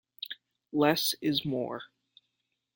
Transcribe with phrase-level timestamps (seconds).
[0.71, 1.83] Less is more.